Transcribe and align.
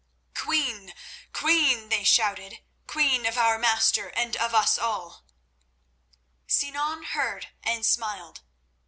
"Queen! 0.33 0.95
Queen!" 1.31 1.89
they 1.89 2.03
shouted. 2.03 2.57
"Queen 2.87 3.27
of 3.27 3.37
our 3.37 3.59
Master 3.59 4.07
and 4.15 4.35
of 4.37 4.51
us 4.55 4.79
all!" 4.79 5.23
Sinan 6.47 7.03
heard 7.03 7.49
and 7.61 7.85
smiled. 7.85 8.41